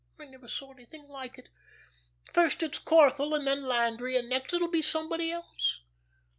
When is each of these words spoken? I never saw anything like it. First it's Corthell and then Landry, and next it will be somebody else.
I 0.19 0.25
never 0.25 0.47
saw 0.47 0.71
anything 0.71 1.07
like 1.07 1.37
it. 1.37 1.49
First 2.33 2.63
it's 2.63 2.79
Corthell 2.79 3.35
and 3.35 3.45
then 3.45 3.67
Landry, 3.67 4.15
and 4.15 4.27
next 4.29 4.51
it 4.51 4.59
will 4.59 4.67
be 4.67 4.81
somebody 4.81 5.31
else. 5.31 5.81